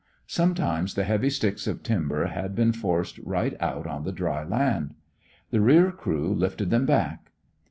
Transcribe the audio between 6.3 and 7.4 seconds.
lifted them back.